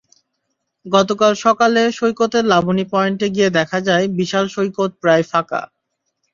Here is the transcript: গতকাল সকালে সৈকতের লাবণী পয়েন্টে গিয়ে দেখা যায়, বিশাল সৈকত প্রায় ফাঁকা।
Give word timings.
গতকাল 0.85 1.33
সকালে 1.43 1.81
সৈকতের 1.91 2.43
লাবণী 2.45 2.85
পয়েন্টে 2.93 3.27
গিয়ে 3.35 3.49
দেখা 3.57 3.79
যায়, 3.87 4.05
বিশাল 4.19 4.45
সৈকত 4.55 4.91
প্রায় 5.01 5.23
ফাঁকা। 5.31 5.61